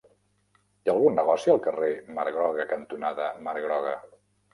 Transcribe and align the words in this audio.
Hi 0.85 0.89
ha 0.89 0.93
algun 0.93 1.17
negoci 1.19 1.53
al 1.53 1.61
carrer 1.65 1.89
Mar 2.15 2.25
Groga 2.39 2.65
cantonada 2.73 3.29
Mar 3.49 3.55
Groga? 3.67 3.93